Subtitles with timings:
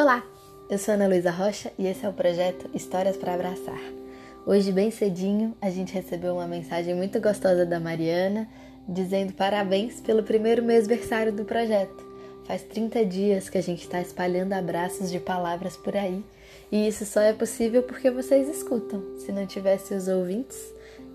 [0.00, 0.24] Olá,
[0.70, 3.80] eu sou Ana Luísa Rocha e esse é o projeto Histórias para Abraçar.
[4.46, 8.48] Hoje, bem cedinho, a gente recebeu uma mensagem muito gostosa da Mariana
[8.88, 12.06] dizendo parabéns pelo primeiro mêsversário do projeto.
[12.44, 16.24] Faz 30 dias que a gente está espalhando abraços de palavras por aí
[16.70, 19.02] e isso só é possível porque vocês escutam.
[19.18, 20.56] Se não tivesse os ouvintes,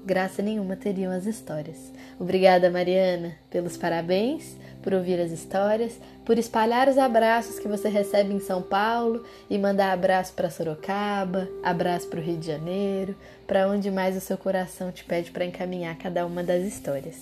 [0.06, 1.78] graça nenhuma teriam as histórias.
[2.20, 8.34] Obrigada, Mariana, pelos parabéns, por ouvir as histórias, por espalhar os abraços que você recebe
[8.34, 13.16] em São Paulo e mandar abraço para Sorocaba, abraço para o Rio de Janeiro,
[13.48, 17.16] para onde mais o seu coração te pede para encaminhar cada uma das histórias.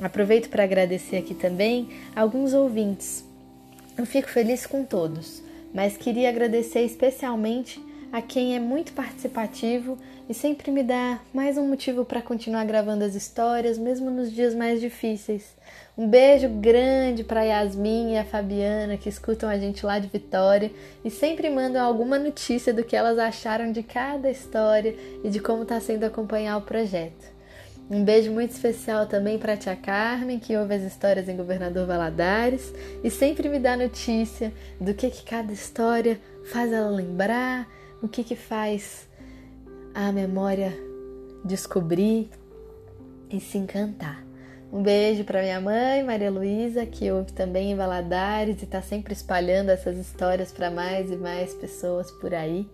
[0.00, 3.24] Aproveito para agradecer aqui também alguns ouvintes.
[3.96, 5.40] Eu fico feliz com todos,
[5.72, 7.80] mas queria agradecer especialmente
[8.14, 13.02] a quem é muito participativo e sempre me dá mais um motivo para continuar gravando
[13.02, 15.56] as histórias, mesmo nos dias mais difíceis.
[15.98, 20.70] Um beijo grande para Yasmin e a Fabiana que escutam a gente lá de Vitória
[21.04, 25.64] e sempre mandam alguma notícia do que elas acharam de cada história e de como
[25.64, 27.34] está sendo acompanhar o projeto.
[27.90, 31.84] Um beijo muito especial também para a tia Carmen, que ouve as histórias em Governador
[31.84, 37.66] Valadares e sempre me dá notícia do que, que cada história faz ela lembrar
[38.04, 39.08] o que que faz
[39.94, 40.78] a memória
[41.42, 42.28] descobrir
[43.30, 44.22] e se encantar.
[44.70, 49.14] Um beijo para minha mãe, Maria Luísa, que ouve também em Valadares e está sempre
[49.14, 52.68] espalhando essas histórias para mais e mais pessoas por aí.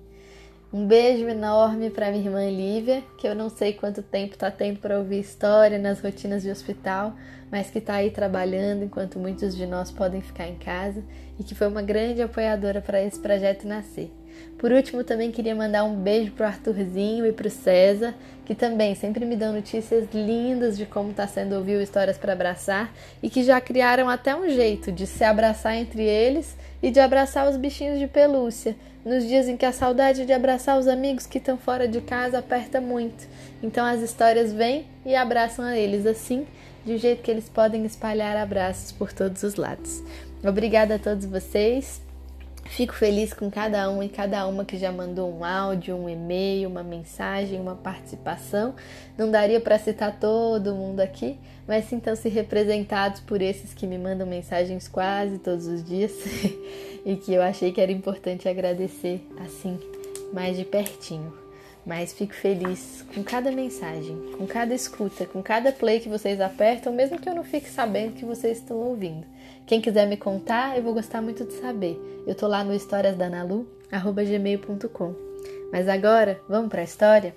[0.72, 4.80] Um beijo enorme para minha irmã Lívia, que eu não sei quanto tempo está tendo
[4.80, 7.14] para ouvir história nas rotinas de hospital,
[7.52, 11.04] mas que está aí trabalhando enquanto muitos de nós podem ficar em casa
[11.38, 14.19] e que foi uma grande apoiadora para esse projeto nascer.
[14.58, 18.14] Por último, também queria mandar um beijo pro Arthurzinho e pro César,
[18.44, 22.92] que também sempre me dão notícias lindas de como está sendo ouvir Histórias para Abraçar
[23.22, 27.48] e que já criaram até um jeito de se abraçar entre eles e de abraçar
[27.48, 31.38] os bichinhos de pelúcia, nos dias em que a saudade de abraçar os amigos que
[31.38, 33.26] estão fora de casa aperta muito.
[33.62, 36.46] Então as histórias vêm e abraçam a eles assim,
[36.84, 40.02] de um jeito que eles podem espalhar abraços por todos os lados.
[40.42, 42.09] Obrigada a todos vocês.
[42.70, 46.68] Fico feliz com cada um e cada uma que já mandou um áudio, um e-mail,
[46.68, 48.76] uma mensagem, uma participação.
[49.18, 51.36] Não daria para citar todo mundo aqui,
[51.66, 56.12] mas sintam-se representados por esses que me mandam mensagens quase todos os dias
[57.04, 59.76] e que eu achei que era importante agradecer assim,
[60.32, 61.34] mais de pertinho.
[61.84, 66.92] Mas fico feliz com cada mensagem, com cada escuta, com cada play que vocês apertam,
[66.92, 69.26] mesmo que eu não fique sabendo que vocês estão ouvindo.
[69.70, 71.96] Quem quiser me contar, eu vou gostar muito de saber.
[72.26, 75.14] Eu tô lá no historiasdanalu@gmail.com.
[75.70, 77.36] Mas agora, vamos para a história?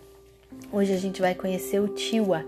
[0.72, 2.43] Hoje a gente vai conhecer o Tiwa,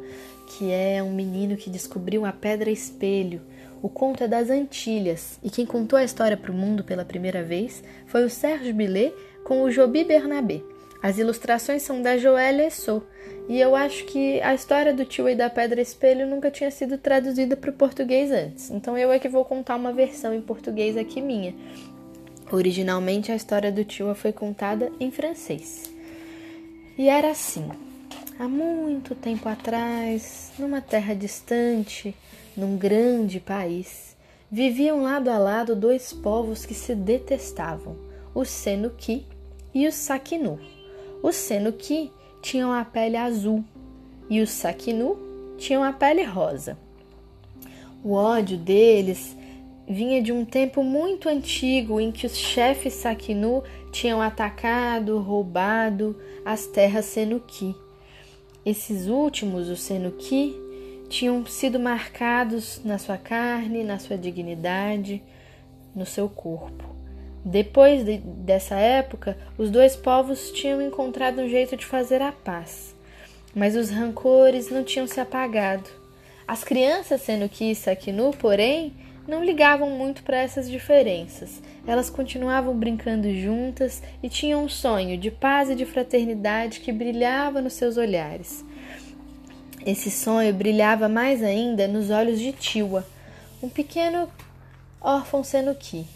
[0.47, 3.39] que é um menino que descobriu a pedra espelho.
[3.79, 7.43] O conto é das Antilhas, e quem contou a história para o mundo pela primeira
[7.43, 9.13] vez foi o Sérgio Billet
[9.43, 10.63] com o Jobi Bernabé.
[11.05, 13.03] As ilustrações são da Joélia Essou,
[13.47, 16.97] e eu acho que a história do tio e da pedra espelho nunca tinha sido
[16.97, 18.71] traduzida para o português antes.
[18.71, 21.53] Então eu é que vou contar uma versão em português aqui minha.
[22.51, 25.93] Originalmente a história do tio foi contada em francês.
[26.97, 27.69] E era assim:
[28.39, 32.15] há muito tempo atrás, numa terra distante,
[32.57, 34.17] num grande país,
[34.49, 37.95] viviam lado a lado dois povos que se detestavam,
[38.33, 39.23] os Senuki
[39.71, 40.59] e os Sakinu.
[41.25, 43.65] Os Senuki tinham a pele azul
[44.29, 45.17] e os Sakinu
[45.57, 46.77] tinham a pele rosa.
[48.03, 49.35] O ódio deles
[49.89, 56.15] vinha de um tempo muito antigo em que os chefes Sakinu tinham atacado, roubado
[56.45, 57.75] as terras Senuki.
[58.63, 60.55] Esses últimos, os Senuki,
[61.09, 65.23] tinham sido marcados na sua carne, na sua dignidade,
[65.95, 66.94] no seu corpo.
[67.45, 72.95] Depois de, dessa época, os dois povos tinham encontrado um jeito de fazer a paz,
[73.53, 75.87] mas os rancores não tinham se apagado.
[76.47, 78.93] As crianças sendo que Sakinu, porém,
[79.27, 81.61] não ligavam muito para essas diferenças.
[81.85, 87.61] Elas continuavam brincando juntas e tinham um sonho de paz e de fraternidade que brilhava
[87.61, 88.65] nos seus olhares.
[89.85, 93.05] Esse sonho brilhava mais ainda nos olhos de Tiwa,
[93.61, 94.27] um pequeno
[94.99, 96.14] órfão Senuki.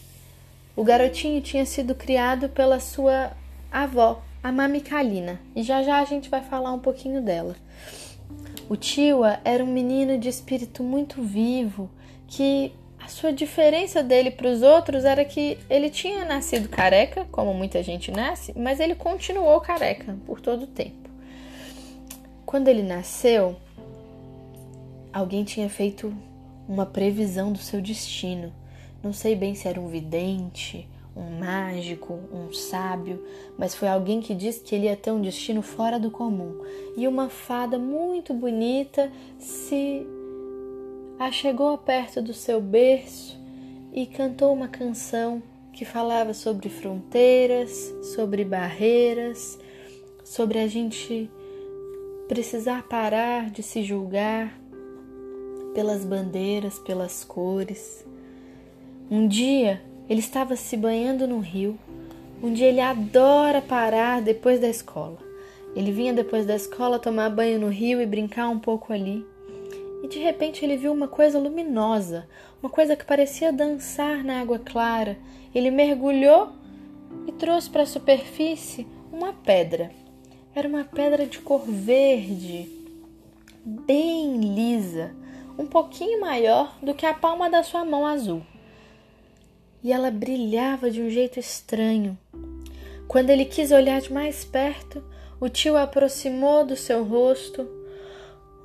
[0.80, 3.34] O garotinho tinha sido criado pela sua
[3.70, 7.54] avó, a Mami Kalina, e já já a gente vai falar um pouquinho dela.
[8.70, 11.90] O Tiwa era um menino de espírito muito vivo,
[12.30, 17.54] que a sua diferença dele para os outros era que ele tinha nascido careca, como
[17.54, 21.10] muita gente nasce, mas ele continuou careca por todo o tempo.
[22.46, 23.58] Quando ele nasceu,
[25.12, 26.16] alguém tinha feito
[26.70, 28.54] uma previsão do seu destino.
[29.02, 30.88] Não sei bem se era um vidente
[31.20, 33.22] um mágico, um sábio,
[33.58, 36.62] mas foi alguém que disse que ele ia ter um destino fora do comum.
[36.96, 40.08] E uma fada muito bonita se
[41.20, 43.38] achegou perto do seu berço
[43.92, 45.44] e cantou uma canção
[45.74, 49.60] que falava sobre fronteiras, sobre barreiras,
[50.24, 51.30] sobre a gente
[52.28, 54.58] precisar parar de se julgar
[55.74, 58.06] pelas bandeiras, pelas cores.
[59.12, 61.80] Um dia ele estava se banhando no rio.
[62.54, 65.18] Dia ele adora parar depois da escola.
[65.76, 69.26] Ele vinha depois da escola tomar banho no rio e brincar um pouco ali.
[70.04, 72.28] E de repente ele viu uma coisa luminosa,
[72.62, 75.18] uma coisa que parecia dançar na água clara.
[75.56, 76.50] Ele mergulhou
[77.26, 79.90] e trouxe para a superfície uma pedra.
[80.54, 82.70] Era uma pedra de cor verde,
[83.66, 85.16] bem lisa,
[85.58, 88.44] um pouquinho maior do que a palma da sua mão azul
[89.84, 92.18] e ela brilhava de um jeito estranho.
[93.08, 95.04] Quando ele quis olhar de mais perto,
[95.40, 97.68] o tio aproximou do seu rosto.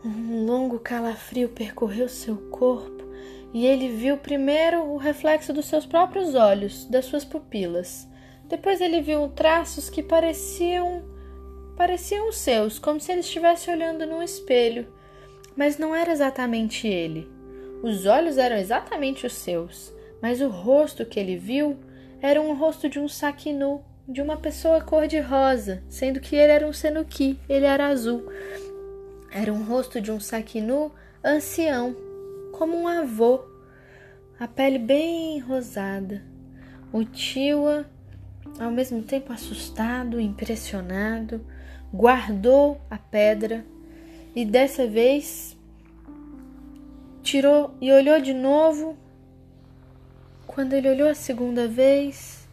[0.04, 3.04] Um longo calafrio percorreu seu corpo
[3.54, 8.06] e ele viu primeiro o reflexo dos seus próprios olhos, das suas pupilas.
[8.48, 11.04] Depois ele viu traços que pareciam
[11.76, 14.86] pareciam os seus, como se ele estivesse olhando num espelho,
[15.56, 17.28] mas não era exatamente ele.
[17.82, 19.92] Os olhos eram exatamente os seus,
[20.24, 21.76] mas o rosto que ele viu
[22.18, 26.72] era um rosto de um saquinu, de uma pessoa cor-de-rosa, sendo que ele era um
[26.72, 28.24] senuki, ele era azul.
[29.30, 30.90] Era um rosto de um saquinu
[31.22, 31.94] ancião,
[32.52, 33.44] como um avô,
[34.40, 36.22] a pele bem rosada.
[36.90, 37.84] O Tiwa,
[38.58, 41.44] ao mesmo tempo assustado, impressionado,
[41.92, 43.62] guardou a pedra
[44.34, 45.54] e dessa vez
[47.22, 49.03] tirou e olhou de novo
[50.54, 52.46] quando ele olhou a segunda vez,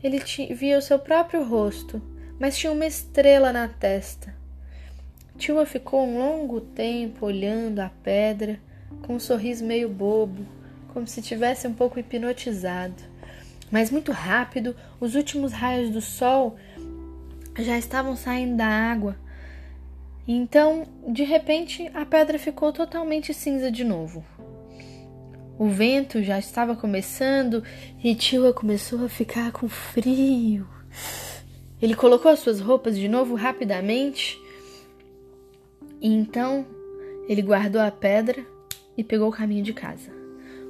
[0.00, 0.22] ele
[0.54, 2.00] via o seu próprio rosto,
[2.38, 4.32] mas tinha uma estrela na testa.
[5.36, 8.60] Tua ficou um longo tempo olhando a pedra,
[9.04, 10.46] com um sorriso meio bobo,
[10.92, 13.02] como se tivesse um pouco hipnotizado.
[13.72, 16.56] Mas muito rápido, os últimos raios do sol
[17.58, 19.16] já estavam saindo da água.
[20.28, 24.24] Então, de repente, a pedra ficou totalmente cinza de novo.
[25.62, 27.62] O vento já estava começando
[28.02, 30.66] e Tila começou a ficar com frio.
[31.80, 34.36] Ele colocou as suas roupas de novo rapidamente
[36.00, 36.66] e então
[37.28, 38.44] ele guardou a pedra
[38.98, 40.10] e pegou o caminho de casa.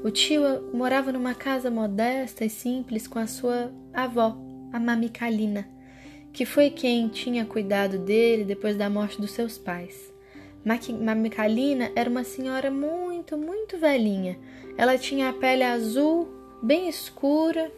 [0.05, 0.43] O tio
[0.75, 4.37] morava numa casa modesta e simples com a sua avó,
[4.75, 5.67] a Mamicalina,
[6.35, 10.12] que foi quem tinha cuidado dele depois da morte dos seus pais.
[10.65, 14.39] Mamicalina era uma senhora muito, muito velhinha,
[14.77, 16.29] ela tinha a pele azul,
[16.63, 17.71] bem escura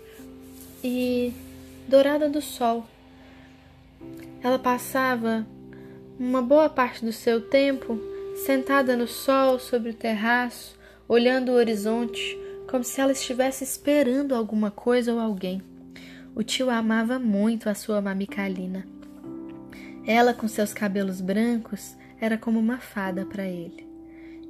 [0.83, 1.33] e
[1.89, 2.87] dourada do sol.
[4.43, 5.47] Ela passava
[6.19, 7.99] uma boa parte do seu tempo
[8.45, 10.79] sentada no sol sobre o terraço,
[11.09, 12.39] olhando o horizonte,
[12.71, 15.63] como se ela estivesse esperando alguma coisa ou alguém.
[16.35, 18.87] O tio amava muito a sua mamicalina.
[20.07, 23.87] Ela, com seus cabelos brancos, era como uma fada para ele.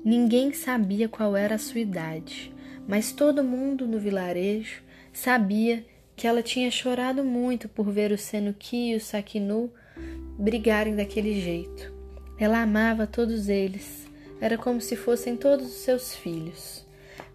[0.05, 2.53] Ninguém sabia qual era a sua idade,
[2.87, 4.81] mas todo mundo no vilarejo
[5.13, 9.73] sabia que ela tinha chorado muito por ver o Senuki e o Sakinu
[10.39, 11.93] brigarem daquele jeito.
[12.39, 14.09] Ela amava todos eles,
[14.41, 16.87] era como se fossem todos os seus filhos.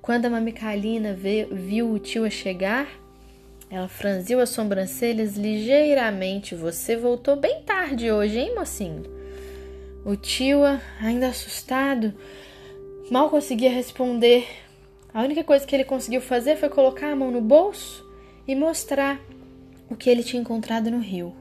[0.01, 2.88] Quando a Mamicalina viu o tio a chegar,
[3.69, 6.55] ela franziu as sobrancelhas ligeiramente.
[6.55, 9.19] Você voltou bem tarde hoje, hein, mocinho?
[10.10, 10.62] O tio,
[11.00, 12.16] ainda assustado,
[13.12, 14.48] Mal conseguia responder.
[15.13, 18.04] A única coisa que ele conseguiu fazer foi colocar a mão no bolso
[18.48, 19.22] e mostrar
[19.88, 21.32] o que ele tinha encontrado no rio.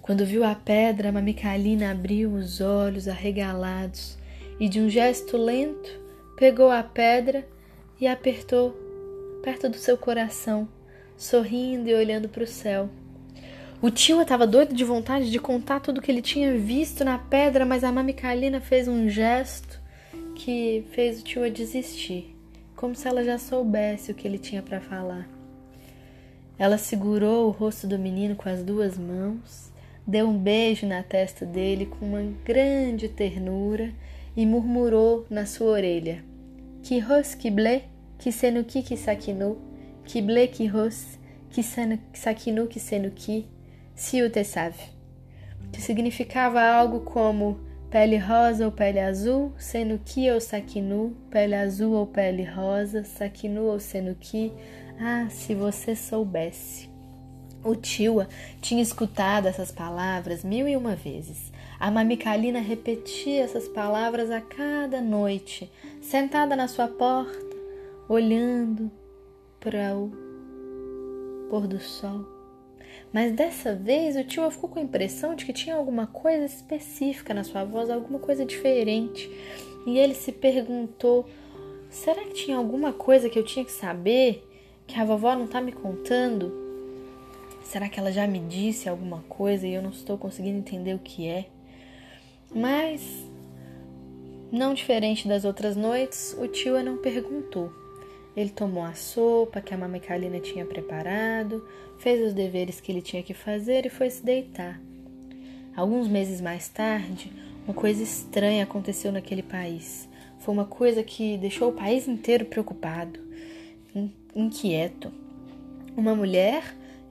[0.00, 4.16] Quando viu a pedra, Mamicalina abriu os olhos arregalados
[4.60, 5.90] e, de um gesto lento,
[6.36, 7.44] pegou a pedra
[8.00, 8.70] e apertou
[9.42, 10.68] perto do seu coração,
[11.16, 12.88] sorrindo e olhando para o céu.
[13.82, 17.66] O tio estava doido de vontade de contar tudo que ele tinha visto na pedra,
[17.66, 19.78] mas a Mamicalina fez um gesto
[20.34, 22.34] que fez o tio desistir,
[22.74, 25.28] como se ela já soubesse o que ele tinha para falar.
[26.58, 29.70] Ela segurou o rosto do menino com as duas mãos,
[30.06, 33.92] deu um beijo na testa dele com uma grande ternura
[34.34, 36.24] e murmurou na sua orelha:
[36.82, 37.84] Que ros kible,
[38.18, 39.58] que senuki que sakinu,
[40.06, 41.18] kible que ros,
[41.50, 41.62] que
[42.14, 43.46] sakinu que senuki,
[44.44, 44.78] sabe.
[45.72, 52.06] Que significava algo como Pele rosa ou pele azul, senuki ou sakinu, pele azul ou
[52.06, 54.52] pele rosa, sakinu ou senuki,
[54.98, 56.90] Ah, se você soubesse.
[57.62, 58.28] O Tiwa
[58.62, 61.52] tinha escutado essas palavras mil e uma vezes.
[61.78, 67.56] A mamicalina repetia essas palavras a cada noite, sentada na sua porta,
[68.08, 68.90] olhando
[69.60, 70.10] para o
[71.50, 72.35] pôr do sol.
[73.12, 77.32] Mas dessa vez o tio ficou com a impressão de que tinha alguma coisa específica
[77.32, 79.30] na sua voz, alguma coisa diferente.
[79.86, 81.26] E ele se perguntou:
[81.90, 84.46] será que tinha alguma coisa que eu tinha que saber
[84.86, 86.66] que a vovó não está me contando?
[87.62, 91.00] Será que ela já me disse alguma coisa e eu não estou conseguindo entender o
[91.00, 91.46] que é?
[92.54, 93.02] Mas,
[94.52, 97.72] não diferente das outras noites, o tio não perguntou.
[98.36, 101.66] Ele tomou a sopa que a mamãe Kalina tinha preparado,
[101.98, 104.80] fez os deveres que ele tinha que fazer e foi se deitar.
[105.76, 107.32] Alguns meses mais tarde,
[107.66, 110.08] uma coisa estranha aconteceu naquele país.
[110.38, 113.20] Foi uma coisa que deixou o país inteiro preocupado,
[114.34, 115.12] inquieto.
[115.96, 116.62] Uma mulher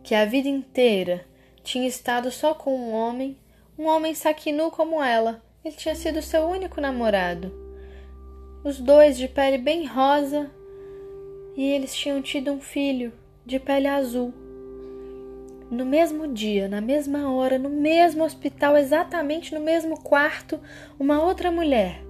[0.04, 1.26] que a vida inteira
[1.64, 3.38] tinha estado só com um homem,
[3.78, 5.44] um homem saquinu como ela.
[5.64, 7.52] Ele tinha sido seu único namorado.
[8.64, 10.50] Os dois de pele bem rosa,
[11.56, 13.12] e eles tinham tido um filho
[13.46, 14.34] de pele azul.
[15.76, 20.58] No mesmo dia, na mesma hora, no mesmo hospital, exatamente no mesmo quarto,
[20.98, 22.02] uma outra mulher,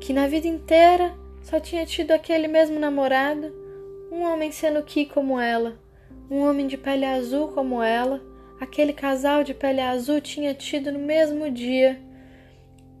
[0.00, 3.52] que na vida inteira só tinha tido aquele mesmo namorado,
[4.10, 5.78] um homem sendo que como ela,
[6.30, 8.18] um homem de pele azul como ela,
[8.58, 12.00] aquele casal de pele azul tinha tido no mesmo dia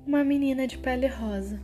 [0.06, 1.58] uma menina de pele rosa.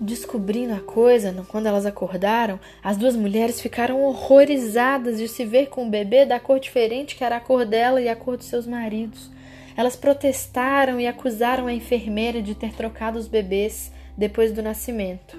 [0.00, 5.84] Descobrindo a coisa, quando elas acordaram, as duas mulheres ficaram horrorizadas de se ver com
[5.84, 8.64] um bebê da cor diferente que era a cor dela e a cor dos seus
[8.64, 9.28] maridos.
[9.76, 15.36] Elas protestaram e acusaram a enfermeira de ter trocado os bebês depois do nascimento.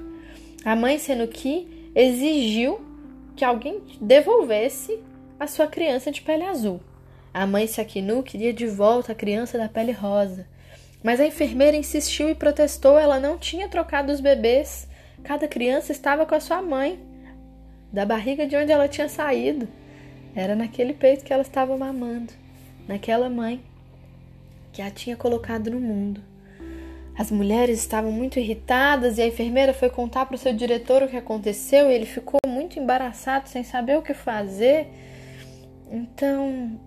[0.65, 2.81] A mãe Senuki exigiu
[3.35, 4.99] que alguém devolvesse
[5.39, 6.81] a sua criança de pele azul.
[7.33, 10.45] A mãe Sakinu queria de volta a criança da pele rosa.
[11.03, 14.87] Mas a enfermeira insistiu e protestou, ela não tinha trocado os bebês.
[15.23, 16.99] Cada criança estava com a sua mãe,
[17.91, 19.67] da barriga de onde ela tinha saído.
[20.35, 22.31] Era naquele peito que ela estava mamando,
[22.87, 23.63] naquela mãe
[24.71, 26.21] que a tinha colocado no mundo.
[27.17, 31.07] As mulheres estavam muito irritadas e a enfermeira foi contar para o seu diretor o
[31.07, 34.87] que aconteceu e ele ficou muito embaraçado, sem saber o que fazer.
[35.91, 36.79] Então,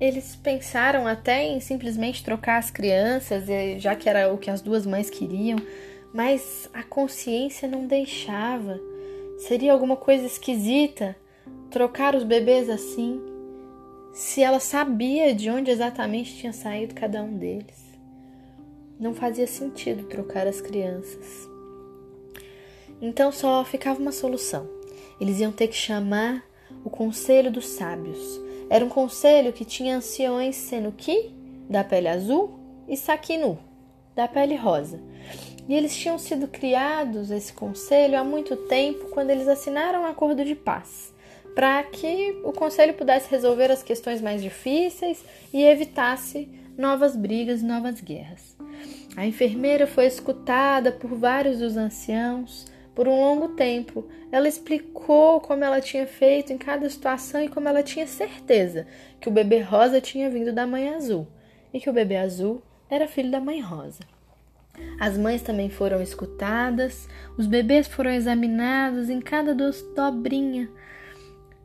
[0.00, 3.44] eles pensaram até em simplesmente trocar as crianças,
[3.78, 5.58] já que era o que as duas mães queriam,
[6.12, 8.80] mas a consciência não deixava.
[9.38, 11.16] Seria alguma coisa esquisita
[11.70, 13.20] trocar os bebês assim,
[14.12, 17.82] se ela sabia de onde exatamente tinha saído cada um deles.
[18.98, 21.48] Não fazia sentido trocar as crianças.
[23.02, 24.68] Então só ficava uma solução.
[25.20, 26.44] Eles iam ter que chamar
[26.84, 28.43] o Conselho dos Sábios.
[28.74, 31.32] Era um conselho que tinha anciões Senuki,
[31.70, 33.56] da pele azul, e Sakinu,
[34.16, 35.00] da pele rosa.
[35.68, 40.44] E eles tinham sido criados, esse conselho, há muito tempo, quando eles assinaram um acordo
[40.44, 41.14] de paz,
[41.54, 48.00] para que o conselho pudesse resolver as questões mais difíceis e evitasse novas brigas, novas
[48.00, 48.56] guerras.
[49.16, 54.06] A enfermeira foi escutada por vários dos anciãos por um longo tempo.
[54.30, 58.86] Ela explicou como ela tinha feito em cada situação e como ela tinha certeza
[59.20, 61.26] que o bebê rosa tinha vindo da mãe azul
[61.72, 64.00] e que o bebê azul era filho da mãe rosa.
[64.98, 67.08] As mães também foram escutadas,
[67.38, 70.68] os bebês foram examinados em cada dobrinha,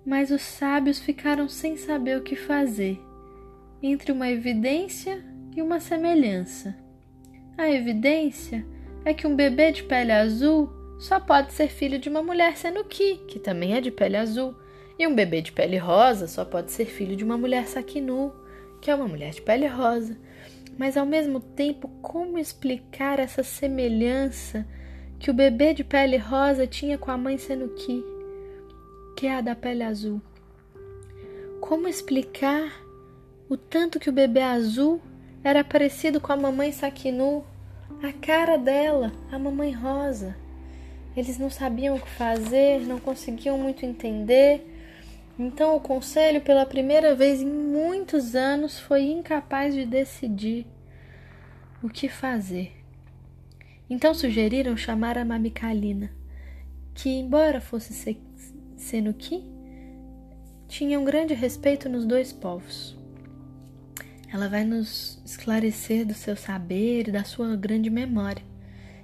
[0.06, 3.00] mas os sábios ficaram sem saber o que fazer
[3.82, 5.24] entre uma evidência
[5.56, 6.76] e uma semelhança.
[7.58, 8.66] A evidência
[9.04, 13.22] é que um bebê de pele azul só pode ser filho de uma mulher Senuki,
[13.26, 14.54] que também é de pele azul,
[15.00, 18.34] e um bebê de pele rosa só pode ser filho de uma mulher Sakinu,
[18.82, 20.18] que é uma mulher de pele rosa.
[20.78, 24.68] Mas ao mesmo tempo, como explicar essa semelhança
[25.18, 28.04] que o bebê de pele rosa tinha com a mãe Senuki,
[29.16, 30.22] que é a da pele azul?
[31.62, 32.74] Como explicar
[33.48, 35.02] o tanto que o bebê azul
[35.46, 37.46] era parecido com a mamãe Sakinu,
[38.04, 40.36] a cara dela, a mamãe Rosa.
[41.16, 44.66] Eles não sabiam o que fazer, não conseguiam muito entender.
[45.38, 50.68] Então o conselho, pela primeira vez em muitos anos, foi incapaz de decidir
[51.82, 52.74] o que fazer.
[53.90, 56.12] Então sugeriram chamar a Mamicalina,
[56.94, 58.18] que, embora fosse
[58.78, 59.44] Senuki,
[60.68, 62.98] tinha um grande respeito nos dois povos.
[64.32, 68.49] Ela vai nos esclarecer do seu saber e da sua grande memória.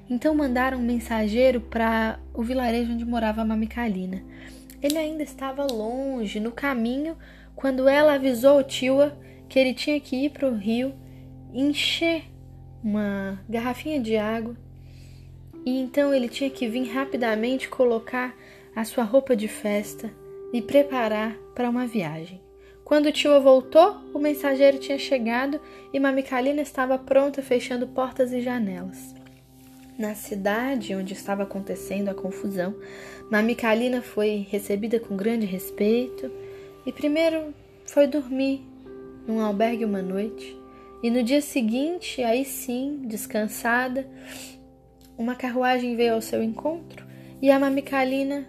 [0.09, 4.23] Então mandaram um mensageiro para o vilarejo onde morava a Mamicalina.
[4.81, 7.17] Ele ainda estava longe, no caminho,
[7.55, 9.17] quando ela avisou o Tiwa
[9.49, 10.93] que ele tinha que ir para o rio
[11.53, 12.23] encher
[12.83, 14.55] uma garrafinha de água
[15.65, 18.35] e então ele tinha que vir rapidamente colocar
[18.75, 20.11] a sua roupa de festa
[20.53, 22.39] e preparar para uma viagem.
[22.83, 25.59] Quando o tio voltou, o mensageiro tinha chegado
[25.91, 29.15] e Mamicalina estava pronta, fechando portas e janelas.
[29.97, 32.75] Na cidade onde estava acontecendo a confusão,
[33.31, 36.29] Mamicalina foi recebida com grande respeito
[36.85, 37.53] e primeiro
[37.85, 38.61] foi dormir
[39.25, 40.57] num albergue uma noite.
[41.01, 44.05] E no dia seguinte, aí sim, descansada,
[45.17, 47.05] uma carruagem veio ao seu encontro
[47.41, 48.45] e a Mamicalina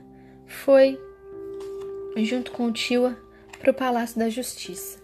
[0.46, 0.98] foi
[2.16, 2.72] junto com o
[3.60, 4.98] para o Palácio da Justiça.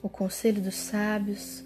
[0.00, 1.64] O Conselho dos Sábios,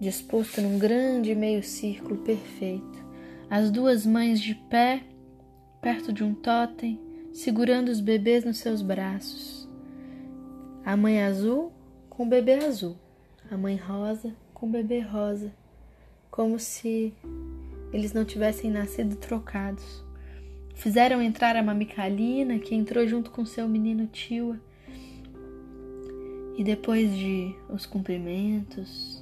[0.00, 3.04] disposto num grande meio círculo perfeito,
[3.48, 5.02] as duas mães de pé,
[5.80, 7.00] perto de um totem,
[7.32, 9.68] segurando os bebês nos seus braços.
[10.84, 11.72] A mãe azul
[12.08, 12.96] com o bebê azul,
[13.50, 15.52] a mãe rosa com o bebê rosa,
[16.30, 17.12] como se
[17.92, 20.02] eles não tivessem nascido trocados.
[20.74, 24.58] Fizeram entrar a Mamicalina, que entrou junto com seu menino Tiwa.
[26.56, 29.21] E depois de os cumprimentos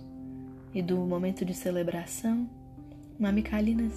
[0.75, 2.49] e do momento de celebração,
[3.19, 3.91] Mamicalina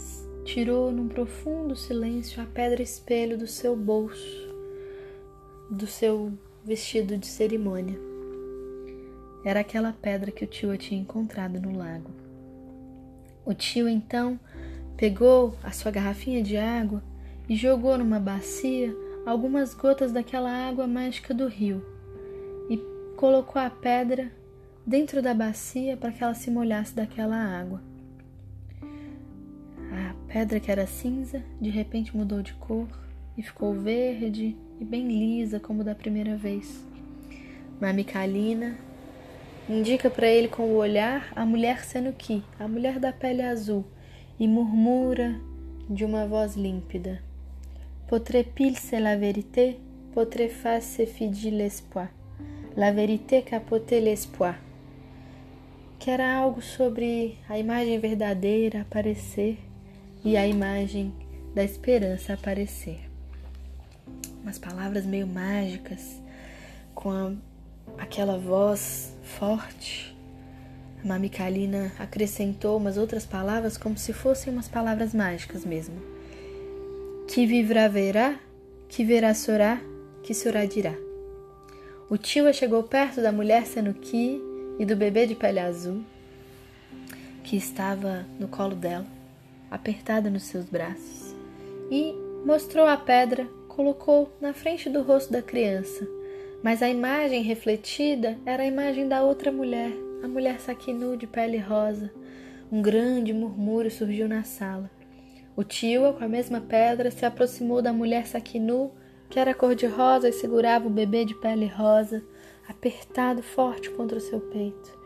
[0.44, 4.54] tirou num profundo silêncio a pedra espelho do seu bolso,
[5.70, 6.34] do seu
[6.66, 7.98] vestido de cerimônia.
[9.46, 12.12] Era aquela pedra que o tio tinha encontrado no lago.
[13.46, 14.40] O tio então
[14.96, 17.04] pegou a sua garrafinha de água
[17.48, 21.84] e jogou numa bacia algumas gotas daquela água mágica do rio
[22.70, 22.78] e
[23.16, 24.32] colocou a pedra
[24.86, 27.82] dentro da bacia para que ela se molhasse daquela água.
[29.92, 32.88] A pedra que era cinza de repente mudou de cor
[33.38, 36.86] e ficou verde e bem lisa como da primeira vez.
[37.80, 38.78] Mamicalina
[39.70, 43.86] indica para ele com o olhar a mulher Senuki, a mulher da pele azul,
[44.40, 45.40] e murmura
[45.90, 47.22] de uma voz límpida:
[48.08, 49.78] Potrepil se la vérité,
[50.14, 52.10] potrefaz se fidi l'espoir.
[52.76, 54.60] La vérité capote l'espoir.
[56.04, 59.58] Que era algo sobre a imagem verdadeira aparecer
[60.22, 61.14] e a imagem
[61.56, 63.10] da esperança aparecer.
[64.42, 66.22] Umas palavras meio mágicas,
[66.94, 67.32] com a,
[67.98, 70.14] aquela voz forte.
[71.02, 75.96] A Mamicalina acrescentou umas outras palavras como se fossem umas palavras mágicas mesmo
[77.30, 78.38] que viverá verá,
[78.90, 79.82] que verá sorá,
[80.22, 80.96] que sorá dirá.
[82.10, 86.04] O tio chegou perto da mulher Senuki e do bebê de pele azul,
[87.44, 89.06] que estava no colo dela,
[89.70, 91.36] apertada nos seus braços,
[91.92, 92.14] e
[92.46, 96.08] mostrou a pedra, colocou na frente do rosto da criança,
[96.64, 99.92] mas a imagem refletida era a imagem da outra mulher,
[100.24, 102.10] a mulher Sakinu de pele rosa.
[102.72, 104.90] Um grande murmúrio surgiu na sala.
[105.56, 108.92] O tio, com a mesma pedra, se aproximou da mulher Sakinu,
[109.30, 112.24] que era cor-de-rosa e segurava o bebê de pele rosa,
[112.68, 114.98] apertado forte contra o seu peito.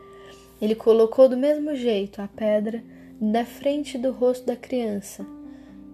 [0.60, 2.82] Ele colocou do mesmo jeito a pedra
[3.20, 5.26] na frente do rosto da criança,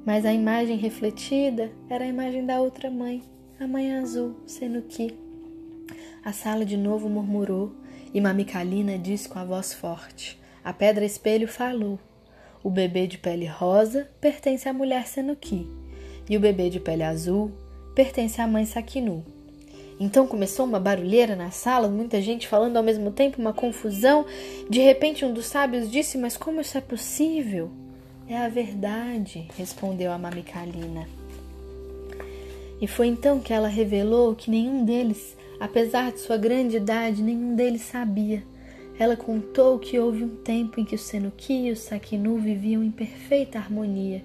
[0.04, 3.22] mas a imagem refletida era a imagem da outra mãe,
[3.58, 5.16] a mãe azul, Senuki.
[6.24, 7.72] A sala de novo murmurou
[8.12, 11.98] e Mamicalina disse com a voz forte: A pedra espelho falou.
[12.62, 15.68] O bebê de pele rosa pertence à mulher Senuki
[16.28, 17.52] e o bebê de pele azul
[17.94, 19.24] pertence à mãe Sakinu.
[19.98, 24.26] Então começou uma barulheira na sala, muita gente falando ao mesmo tempo, uma confusão.
[24.68, 27.70] De repente, um dos sábios disse: Mas como isso é possível?
[28.28, 31.06] É a verdade, respondeu a Mamicalina.
[32.80, 37.54] E foi então que ela revelou que nenhum deles, apesar de sua grande idade, nenhum
[37.54, 38.42] deles sabia
[38.98, 42.90] ela contou que houve um tempo em que o Senuki e o Sakinu viviam em
[42.90, 44.22] perfeita harmonia,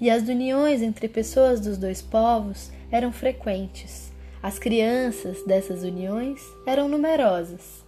[0.00, 4.07] e as uniões entre pessoas dos dois povos eram frequentes.
[4.42, 7.84] As crianças dessas uniões eram numerosas.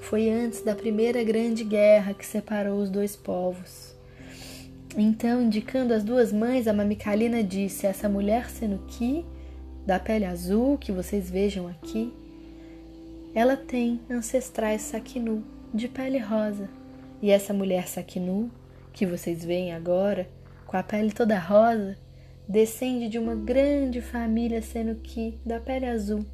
[0.00, 3.96] Foi antes da primeira grande guerra que separou os dois povos.
[4.96, 9.26] Então, indicando as duas mães, a Mamicalina disse: Essa mulher Senuki,
[9.84, 12.12] da pele azul que vocês vejam aqui,
[13.34, 16.68] ela tem ancestrais Sakinu de pele rosa.
[17.20, 18.50] E essa mulher Sakinu,
[18.92, 20.28] que vocês veem agora,
[20.66, 21.96] com a pele toda rosa,
[22.48, 26.24] descende de uma grande família Senuki da pele azul.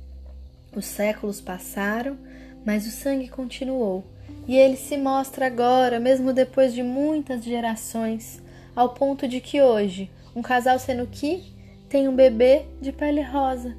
[0.74, 2.16] Os séculos passaram,
[2.64, 4.04] mas o sangue continuou,
[4.46, 8.40] e ele se mostra agora, mesmo depois de muitas gerações,
[8.76, 11.52] ao ponto de que hoje um casal Senuki
[11.88, 13.76] tem um bebê de pele rosa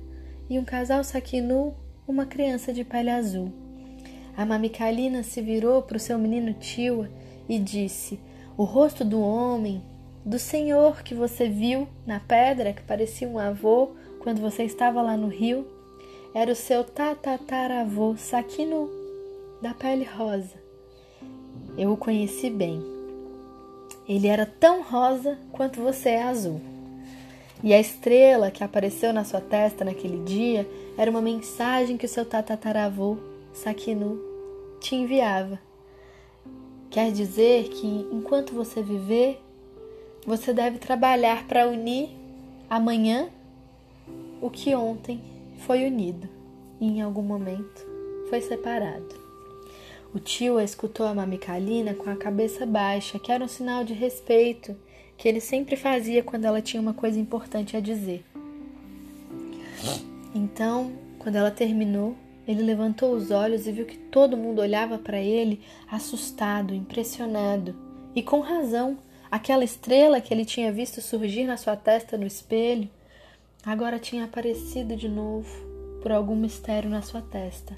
[0.49, 1.73] e um casal Sakinu
[2.07, 3.51] uma criança de pele azul.
[4.37, 7.09] A Mamicalina se virou para o seu menino Tiwa
[7.47, 8.19] e disse:
[8.57, 9.81] O rosto do homem,
[10.25, 15.15] do senhor que você viu na pedra, que parecia um avô quando você estava lá
[15.15, 15.67] no rio,
[16.33, 18.89] era o seu tatataravô Sakinu,
[19.61, 20.55] da pele rosa.
[21.77, 22.81] Eu o conheci bem.
[24.09, 26.59] Ele era tão rosa quanto você é azul.
[27.63, 32.09] E a estrela que apareceu na sua testa naquele dia era uma mensagem que o
[32.09, 33.17] seu tatataravô,
[33.53, 34.19] Sakinu,
[34.79, 35.59] te enviava.
[36.89, 39.44] Quer dizer que enquanto você viver,
[40.25, 42.09] você deve trabalhar para unir
[42.69, 43.29] amanhã
[44.41, 45.21] o que ontem
[45.59, 46.27] foi unido
[46.81, 47.85] e em algum momento
[48.29, 49.23] foi separado.
[50.13, 54.75] O tio escutou a mamicalina com a cabeça baixa, que era um sinal de respeito
[55.17, 58.23] que ele sempre fazia quando ela tinha uma coisa importante a dizer.
[60.33, 62.15] Então, quando ela terminou,
[62.47, 67.75] ele levantou os olhos e viu que todo mundo olhava para ele assustado, impressionado.
[68.15, 68.97] E com razão,
[69.29, 72.89] aquela estrela que ele tinha visto surgir na sua testa no espelho,
[73.65, 75.49] agora tinha aparecido de novo
[76.01, 77.75] por algum mistério na sua testa.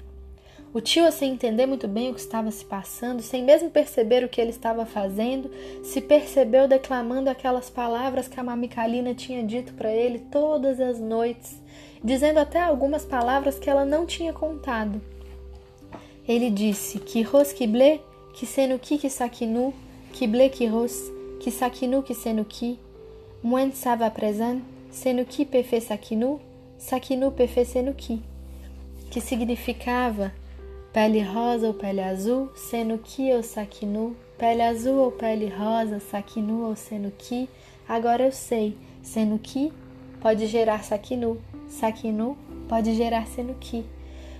[0.72, 4.28] O tio, sem entender muito bem o que estava se passando, sem mesmo perceber o
[4.28, 5.50] que ele estava fazendo,
[5.82, 11.60] se percebeu declamando aquelas palavras que a mamicalina tinha dito para ele todas as noites,
[12.04, 15.00] dizendo até algumas palavras que ela não tinha contado.
[16.28, 18.02] Ele disse que ros kible,
[18.34, 19.72] que senuki que sakinu,
[20.12, 22.78] kible que ros, que sakinu que senuki,
[23.42, 26.40] muen sava presan, senuki pefe sakinu,
[26.78, 28.22] sakinu pefe senuki,
[29.10, 30.32] que significava
[30.92, 36.74] Pele rosa ou pele azul, senuki ou sakinu, pele azul ou pele rosa, sakinu ou
[36.74, 37.48] senuki,
[37.86, 39.70] agora eu sei, senuki
[40.18, 43.84] pode gerar sakinu, sakinu pode gerar senuki.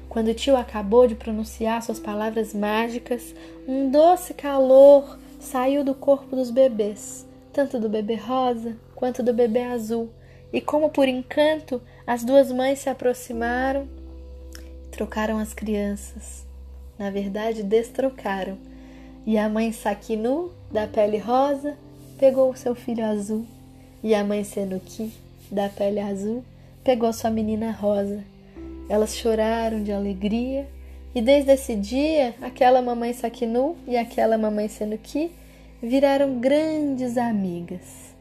[0.08, 3.34] Quando o tio acabou de pronunciar suas palavras mágicas,
[3.68, 9.62] um doce calor saiu do corpo dos bebês, tanto do bebê rosa quanto do bebê
[9.62, 10.10] azul.
[10.52, 13.88] E como por encanto, as duas mães se aproximaram
[14.98, 16.44] trocaram as crianças.
[16.98, 18.58] Na verdade, destrocaram.
[19.24, 21.76] E a mãe Sakinu, da pele rosa,
[22.18, 23.46] pegou o seu filho azul.
[24.02, 25.12] E a mãe Senuki,
[25.52, 26.42] da pele azul,
[26.82, 28.24] pegou sua menina rosa.
[28.88, 30.66] Elas choraram de alegria
[31.14, 35.32] e desde esse dia, aquela mamãe Sakinu e aquela mamãe Senuki
[35.82, 38.14] viraram grandes amigas.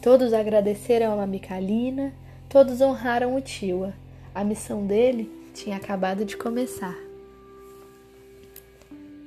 [0.00, 2.12] Todos agradeceram a Mamicalina,
[2.48, 3.92] todos honraram o Tiwa.
[4.34, 6.96] A missão dele tinha acabado de começar.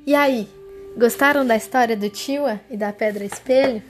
[0.07, 0.47] E aí,
[0.97, 3.83] gostaram da história do Tiwa e da Pedra Espelho?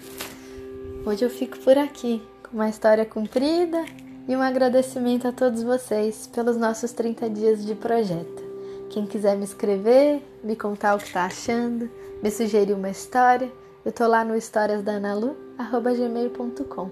[1.05, 3.86] Hoje eu fico por aqui com uma história comprida
[4.27, 8.50] e um agradecimento a todos vocês pelos nossos 30 dias de projeto.
[8.91, 11.89] Quem quiser me escrever, me contar o que está achando,
[12.21, 13.49] me sugerir uma história,
[13.86, 16.91] eu tô lá no historiasdanalu@gmail.com.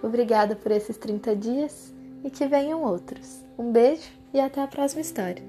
[0.00, 3.44] Obrigada por esses 30 dias e que venham outros.
[3.58, 5.42] Um beijo e até a próxima história.